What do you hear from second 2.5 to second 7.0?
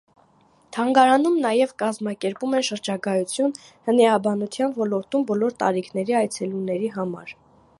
են շրջագայություն հնէաբանության ոլորտում բոլոր տարիքների այցելուների